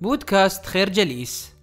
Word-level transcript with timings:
بودكاست 0.00 0.66
خير 0.66 0.88
جليس. 0.88 1.56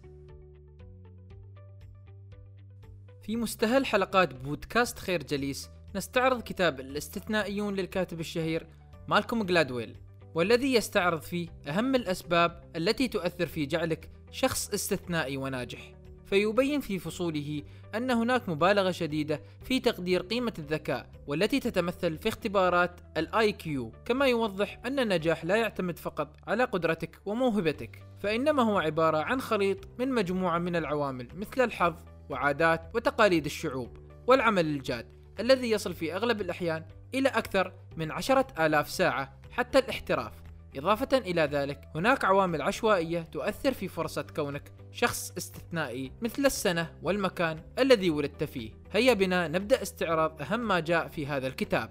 في 3.24 3.36
مستهل 3.36 3.86
حلقات 3.86 4.34
بودكاست 4.34 5.00
خير 5.00 5.24
جليس 5.24 5.70
نستعرض 5.96 6.42
كتاب 6.42 6.80
الاستثنائيون 6.80 7.76
للكاتب 7.76 8.20
الشهير 8.20 8.68
مالكوم 9.08 9.44
جلادويل 9.44 9.96
والذي 10.34 10.74
يستعرض 10.74 11.22
فيه 11.22 11.48
أهم 11.68 11.96
الأسباب 11.96 12.64
التي 12.76 13.08
تؤثر 13.08 13.46
في 13.46 13.66
جعلك 13.66 14.10
شخص 14.32 14.70
استثنائي 14.70 15.38
وناجح. 15.38 15.95
فيبين 16.26 16.80
في 16.80 17.00
فصوله 17.00 17.62
أن 17.96 18.12
هناك 18.12 18.50
مبالغة 18.50 18.92
شديدة 18.92 19.42
في 19.62 19.80
تقدير 19.80 20.22
قيمة 20.22 20.54
الذكاء 20.60 21.10
والتي 21.28 21.60
تتمثل 21.60 22.18
في 22.18 22.30
اختبارات 22.30 23.00
ال 23.18 23.52
IQ 23.52 23.92
كما 24.06 24.26
يوضح 24.26 24.80
أن 24.86 25.00
النجاح 25.00 25.46
لا 25.46 25.56
يعتمد 25.56 26.00
فقط 26.00 26.36
على 26.48 26.64
قدرتك 26.64 27.22
وموهبتك 27.26 28.04
فإنما 28.20 28.64
هو 28.64 28.78
عبارة 28.78 29.18
عن 29.18 29.42
خليط 29.42 29.78
من 30.00 30.12
مجموعة 30.12 30.58
من 30.58 30.76
العوامل 30.76 31.28
مثل 31.36 31.62
الحظ 31.62 31.96
وعادات 32.30 32.82
وتقاليد 32.96 33.46
الشعوب 33.46 33.98
والعمل 34.28 34.66
الجاد 34.66 35.06
الذي 35.40 35.72
يصل 35.72 35.94
في 35.94 36.16
أغلب 36.16 36.42
الأحيان 36.42 36.86
إلى 37.16 37.30
أكثر 37.30 37.74
من 37.98 38.12
عشرة 38.12 38.48
آلاف 38.60 38.90
ساعة 38.90 39.40
حتى 39.52 39.80
الاحتراف. 39.80 40.45
إضافة 40.78 41.18
إلى 41.18 41.42
ذلك 41.42 41.90
هناك 41.96 42.26
عوامل 42.26 42.62
عشوائية 42.62 43.22
تؤثر 43.22 43.74
في 43.74 43.88
فرصة 43.88 44.26
كونك 44.36 44.72
شخص 44.92 45.32
استثنائي 45.38 46.12
مثل 46.22 46.46
السنة 46.46 46.94
والمكان 47.04 47.62
الذي 47.80 48.10
ولدت 48.10 48.44
فيه. 48.44 48.72
هيا 48.92 49.14
بنا 49.14 49.48
نبدأ 49.48 49.82
استعراض 49.82 50.42
أهم 50.42 50.60
ما 50.60 50.80
جاء 50.80 51.08
في 51.08 51.28
هذا 51.28 51.48
الكتاب. 51.48 51.90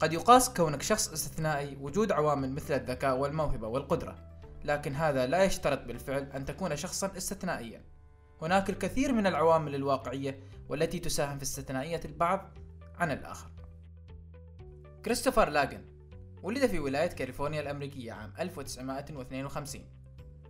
قد 0.00 0.12
يقاس 0.12 0.54
كونك 0.54 0.82
شخص 0.82 1.12
استثنائي 1.12 1.76
وجود 1.80 2.12
عوامل 2.12 2.52
مثل 2.52 2.74
الذكاء 2.74 3.16
والموهبة 3.16 3.68
والقدرة 3.68 4.16
لكن 4.64 4.94
هذا 4.94 5.26
لا 5.26 5.44
يشترط 5.44 5.84
بالفعل 5.84 6.22
أن 6.22 6.44
تكون 6.44 6.76
شخصا 6.76 7.12
استثنائيا. 7.16 7.84
هناك 8.42 8.70
الكثير 8.70 9.12
من 9.12 9.26
العوامل 9.26 9.74
الواقعية 9.74 10.40
والتي 10.68 10.98
تساهم 10.98 11.36
في 11.36 11.42
استثنائية 11.42 12.00
البعض 12.04 12.58
عن 12.98 13.10
الآخر. 13.10 13.50
كريستوفر 15.04 15.48
لاجن 15.48 15.91
ولد 16.42 16.66
في 16.66 16.78
ولاية 16.78 17.06
كاليفورنيا 17.06 17.60
الأمريكية 17.60 18.12
عام 18.12 18.32
1952 18.40 20.02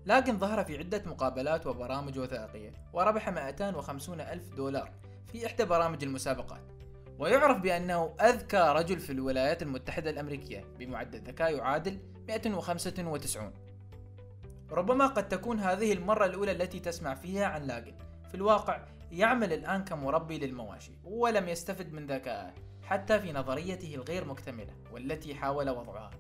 لكن 0.07 0.39
ظهر 0.39 0.65
في 0.65 0.79
عدة 0.79 1.03
مقابلات 1.07 1.67
وبرامج 1.67 2.19
وثائقية 2.19 2.73
وربح 2.93 3.29
250 3.29 4.21
ألف 4.21 4.55
دولار 4.55 4.93
في 5.33 5.47
إحدى 5.47 5.65
برامج 5.65 6.05
المسابقات. 6.05 6.61
ويعرف 7.19 7.59
بأنه 7.59 8.15
أذكى 8.21 8.73
رجل 8.77 9.01
في 9.01 9.13
الولايات 9.13 9.63
المتحدة 9.63 10.11
الأمريكية 10.11 10.65
بمعدل 10.79 11.19
ذكاء 11.19 11.57
يعادل 11.57 11.99
195 12.29 13.53
ربما 14.71 15.07
قد 15.07 15.29
تكون 15.29 15.59
هذه 15.59 15.93
المرة 15.93 16.25
الأولى 16.27 16.53
التي 16.53 16.81
تسمع 16.81 17.15
فيها 17.15 17.47
عن 17.47 17.63
لاجن. 17.63 17.95
في 18.29 18.35
الواقع 18.35 18.85
يعمل 19.11 19.53
الآن 19.53 19.85
كمربي 19.85 20.39
للمواشي 20.39 20.93
ولم 21.05 21.49
يستفد 21.49 21.93
من 21.93 22.07
ذكائه. 22.07 22.55
حتى 22.93 23.21
في 23.21 23.33
نظريته 23.33 23.95
الغير 23.95 24.25
مكتملة 24.25 24.75
والتي 24.93 25.35
حاول 25.35 25.71
وضعها. 25.71 26.11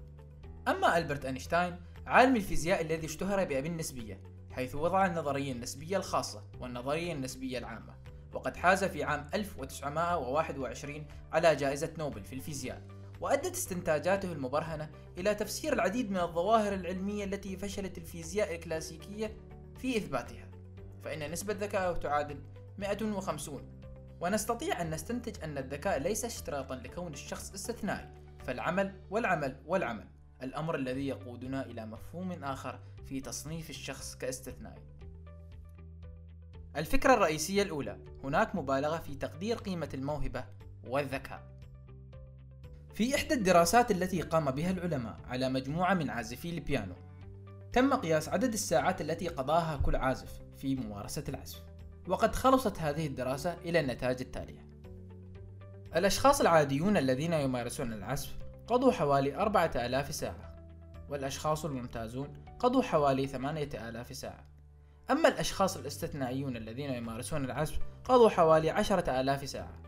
أما 0.68 0.98
ألبرت 0.98 1.24
أينشتاين 1.24 1.76
عالم 2.06 2.36
الفيزياء 2.36 2.82
الذي 2.82 3.06
اشتهر 3.06 3.44
بأبي 3.44 3.68
النسبية 3.68 4.20
حيث 4.50 4.74
وضع 4.74 5.06
النظرية 5.06 5.52
النسبية 5.52 5.96
الخاصة 5.96 6.42
والنظرية 6.60 7.12
النسبية 7.12 7.58
العامة 7.58 7.94
وقد 8.32 8.56
حاز 8.56 8.84
في 8.84 9.04
عام 9.04 9.30
1921 9.34 11.06
على 11.32 11.56
جائزة 11.56 11.92
نوبل 11.98 12.24
في 12.24 12.32
الفيزياء 12.32 12.82
وأدت 13.20 13.54
استنتاجاته 13.54 14.32
المبرهنة 14.32 14.90
إلى 15.18 15.34
تفسير 15.34 15.72
العديد 15.72 16.10
من 16.10 16.18
الظواهر 16.18 16.74
العلمية 16.74 17.24
التي 17.24 17.56
فشلت 17.56 17.98
الفيزياء 17.98 18.54
الكلاسيكية 18.54 19.36
في 19.78 19.96
إثباتها. 19.96 20.50
فإن 21.05 21.32
نسبة 21.32 21.55
ذكائه 21.55 21.92
تعادل 21.92 22.40
150 22.78 23.81
ونستطيع 24.22 24.83
أن 24.83 24.90
نستنتج 24.90 25.44
أن 25.44 25.58
الذكاء 25.58 25.98
ليس 25.98 26.24
اشتراطا 26.24 26.74
لكون 26.74 27.12
الشخص 27.12 27.52
استثنائي 27.52 28.08
فالعمل 28.46 28.94
والعمل 29.10 29.56
والعمل 29.66 30.08
الأمر 30.42 30.74
الذي 30.74 31.08
يقودنا 31.08 31.66
إلى 31.66 31.86
مفهوم 31.86 32.44
آخر 32.44 32.78
في 33.06 33.20
تصنيف 33.20 33.70
الشخص 33.70 34.16
كاستثنائي. 34.16 34.82
الفكرة 36.77 37.14
الرئيسية 37.14 37.62
الأولى 37.62 37.98
هناك 38.24 38.55
مبالغة 38.55 38.98
في 38.98 39.14
تقدير 39.14 39.56
قيمة 39.56 39.88
الموهبة 39.94 40.44
والذكاء. 40.86 41.42
في 42.94 43.14
إحدى 43.14 43.34
الدراسات 43.34 43.90
التي 43.90 44.22
قام 44.22 44.50
بها 44.50 44.70
العلماء 44.70 45.16
على 45.24 45.48
مجموعة 45.48 45.94
من 45.94 46.11
عازفي 46.11 46.50
البيانو 46.50 46.94
تم 47.72 47.94
قياس 47.94 48.28
عدد 48.28 48.52
الساعات 48.52 49.00
التي 49.00 49.28
قضاها 49.28 49.77
كل 49.77 49.96
عازف 49.96 50.40
في 50.58 50.74
ممارسة 50.74 51.24
العزف. 51.28 51.71
وقد 52.08 52.35
خلصت 52.35 52.79
هذه 52.79 53.07
الدراسة 53.07 53.57
إلى 53.64 53.80
النتائج 53.80 54.20
التالية. 54.20 54.67
الأشخاص 55.96 56.40
العاديون 56.40 56.96
الذين 56.96 57.33
يمارسون 57.33 57.92
العزف 57.92 58.33
قضوا 58.67 58.92
حوالي 58.92 59.36
أربعة 59.36 59.70
آلاف 59.77 60.14
ساعة 60.14 60.57
والأشخاص 61.08 61.64
الممتازون 61.64 62.45
قضوا 62.58 62.83
حوالي 62.83 63.27
ثمانية 63.27 63.89
آلاف 63.89 64.17
ساعة. 64.17 64.45
أما 65.11 65.29
الأشخاص 65.29 65.77
الاستثنائيون 65.77 66.57
الذين 66.57 66.91
يمارسون 66.91 67.45
العزف 67.45 67.79
قضوا 68.05 68.29
حوالي 68.29 68.70
عشرة 68.70 69.20
آلاف 69.20 69.48
ساعة. 69.48 69.83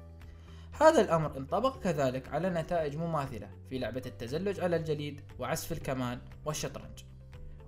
هذا 0.81 1.01
الأمر 1.01 1.37
انطبق 1.37 1.79
كذلك 1.79 2.29
على 2.29 2.51
نتائج 2.51 2.97
مماثلة 2.97 3.51
في 3.69 3.79
لعبة 3.79 4.03
التزلج 4.07 4.61
على 4.61 4.77
الجليد 4.77 5.21
وعزف 5.39 5.73
الكمان 5.73 6.19
والشطرنج 6.45 7.05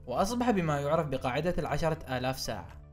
وأصبح 0.06 0.51
بما 0.51 0.81
يعرف 0.81 1.06
بقاعدة 1.06 1.55
العشرة 1.59 2.17
آلاف 2.17 2.39
ساعة. 2.39 2.86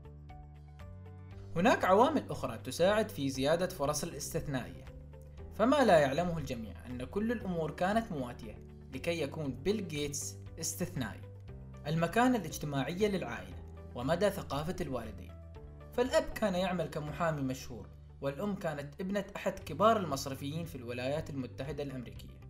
هناك 1.56 1.84
عوامل 1.84 2.22
أخرى 2.30 2.58
تساعد 2.58 3.08
في 3.08 3.28
زيادة 3.28 3.66
فرص 3.66 4.04
الاستثنائية. 4.04 4.84
فما 5.58 5.84
لا 5.84 5.98
يعلمه 5.98 6.38
الجميع 6.38 6.72
أن 6.86 7.04
كل 7.04 7.32
الأمور 7.32 7.70
كانت 7.70 8.12
مواتية 8.12 8.54
لكي 8.94 9.22
يكون 9.22 9.54
بيل 9.54 9.88
جيتس 9.88 10.36
استثنائي. 10.60 11.20
المكانة 11.86 12.36
الاجتماعية 12.38 13.08
للعائلة 13.08 13.56
ومدى 13.94 14.30
ثقافة 14.30 14.76
الوالدين. 14.80 15.32
فالأب 15.92 16.24
كان 16.34 16.54
يعمل 16.54 16.86
كمحامي 16.86 17.42
مشهور 17.42 17.86
والأم 18.20 18.54
كانت 18.54 19.00
ابنة 19.00 19.24
أحد 19.36 19.58
كبار 19.58 19.96
المصرفيين 19.96 20.64
في 20.64 20.74
الولايات 20.74 21.30
المتحدة 21.30 21.82
الأمريكية. 21.82 22.40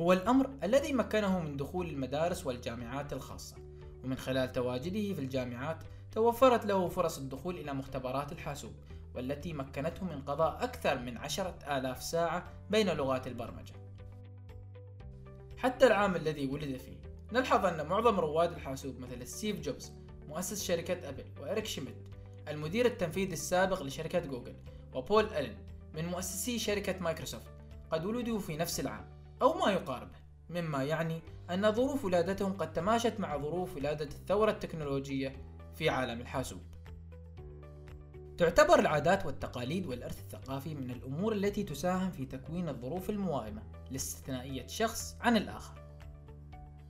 هو 0.00 0.12
الأمر 0.12 0.50
الذي 0.62 0.92
مكنه 0.92 1.40
من 1.40 1.56
دخول 1.56 1.88
المدارس 1.88 2.46
والجامعات 2.46 3.12
الخاصة 3.12 3.56
ومن 4.04 4.16
خلال 4.16 4.52
تواجده 4.52 5.14
في 5.14 5.20
الجامعات 5.20 5.78
توفرت 6.12 6.66
له 6.66 6.88
فرص 6.88 7.18
الدخول 7.18 7.58
إلى 7.58 7.72
مختبرات 7.72 8.32
الحاسوب 8.32 8.72
والتي 9.14 9.52
مكنته 9.52 10.04
من 10.04 10.22
قضاء 10.22 10.64
أكثر 10.64 10.98
من 10.98 11.16
عشرة 11.18 11.58
آلاف 11.78 12.02
ساعة 12.02 12.52
بين 12.70 12.88
لغات 12.88 13.26
البرمجة. 13.26 13.72
حتى 15.58 15.86
العام 15.86 16.16
الذي 16.16 16.46
ولد 16.46 16.76
فيه 16.76 16.96
نلحظ 17.32 17.66
أن 17.66 17.86
معظم 17.86 18.20
رواد 18.20 18.52
الحاسوب 18.52 18.98
مثل 19.00 19.26
ستيف 19.26 19.60
جوبز 19.60 19.92
مؤسس 20.28 20.64
شركة 20.64 21.08
أبل 21.08 21.24
وإريك 21.40 21.66
شميت 21.66 21.96
المدير 22.48 22.86
التنفيذي 22.86 23.32
السابق 23.32 23.82
لشركة 23.82 24.18
جوجل 24.18 24.54
وبول 24.94 25.24
ألين 25.24 25.56
من 25.94 26.06
مؤسسي 26.06 26.58
شركة 26.58 26.98
مايكروسوفت 27.00 27.50
قد 27.90 28.04
ولدوا 28.04 28.38
في 28.38 28.56
نفس 28.56 28.80
العام 28.80 29.04
أو 29.42 29.58
ما 29.58 29.70
يقاربه 29.72 30.22
مما 30.50 30.84
يعني 30.84 31.22
أن 31.50 31.72
ظروف 31.72 32.04
ولادتهم 32.04 32.52
قد 32.52 32.72
تماشت 32.72 33.20
مع 33.20 33.36
ظروف 33.36 33.76
ولادة 33.76 34.04
الثورة 34.04 34.50
التكنولوجية 34.50 35.36
في 35.74 35.88
عالم 35.88 36.20
الحاسوب. 36.20 36.62
تعتبر 38.38 38.78
العادات 38.78 39.26
والتقاليد 39.26 39.86
والإرث 39.86 40.18
الثقافي 40.18 40.74
من 40.74 40.90
الأمور 40.90 41.32
التي 41.32 41.62
تساهم 41.62 42.10
في 42.10 42.26
تكوين 42.26 42.68
الظروف 42.68 43.10
الموائمة 43.10 43.62
لاستثنائية 43.90 44.66
شخص 44.66 45.16
عن 45.20 45.36
الآخر. 45.36 45.82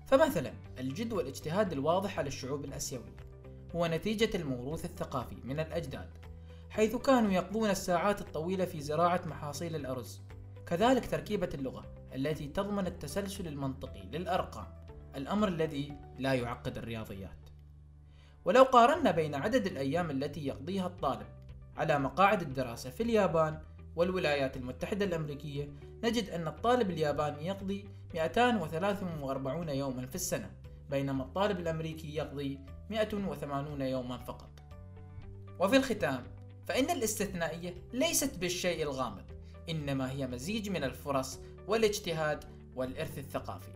فمثلا 0.06 0.52
الجد 0.79 1.12
والاجتهاد 1.12 1.73
الواضح 1.73 2.19
على 2.19 2.29
الشعوب 2.29 2.64
الآسيوية 2.64 3.17
هو 3.75 3.87
نتيجة 3.87 4.37
الموروث 4.37 4.84
الثقافي 4.84 5.37
من 5.44 5.61
الأجداد 5.61 6.08
حيث 6.70 6.96
كانوا 6.96 7.31
يقضون 7.31 7.70
الساعات 7.70 8.20
الطويلة 8.20 8.64
في 8.64 8.81
زراعة 8.81 9.20
محاصيل 9.26 9.76
الأرز 9.76 10.20
كذلك 10.67 11.11
تركيبة 11.11 11.49
اللغة 11.55 11.84
التي 12.14 12.49
تضمن 12.49 12.87
التسلسل 12.87 13.46
المنطقي 13.46 14.02
للأرقام 14.02 14.67
الأمر 15.17 15.49
الذي 15.49 15.93
لا 16.19 16.34
يعقد 16.34 16.79
الرياضيات. 16.79 17.42
ولو 18.44 18.62
قارنا 18.62 19.11
بين 19.11 19.35
عدد 19.35 19.67
الأيام 19.67 20.11
التي 20.11 20.47
يقضيها 20.47 20.87
الطالب 20.87 21.27
على 21.77 21.99
مقاعد 21.99 22.43
الدراسة 22.43 22.91
في 22.91 23.03
اليابان 23.03 23.59
والولايات 23.97 24.56
المتحدة 24.56 25.05
الأمريكية 25.05 25.69
نجد 26.05 26.31
أن 26.31 26.49
الطالب 26.49 26.91
الياباني 26.91 27.47
يقضي 27.47 27.85
243 28.15 29.69
يوما 29.69 30.06
في 30.06 30.15
السنة 30.15 30.50
بينما 30.91 31.25
الطالب 31.25 31.61
الأمريكي 31.61 32.15
يقضي 32.15 32.59
180 32.91 33.83
يوما 33.83 34.17
فقط. 34.17 34.50
وفي 35.61 35.77
الختام 35.77 36.25
فإن 36.67 36.91
الاستثنائية 36.91 37.75
ليست 37.93 38.39
بالشيء 38.39 38.83
الغامض 38.83 39.25
إنما 39.71 40.11
هي 40.11 40.27
مزيج 40.27 40.71
من 40.71 40.85
الفرص 40.85 41.39
والاجتهاد 41.69 42.44
والإرث 42.77 43.19
الثقافي. 43.19 43.73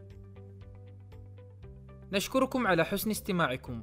نشكركم 2.12 2.66
على 2.66 2.84
حسن 2.84 3.10
استماعكم. 3.10 3.82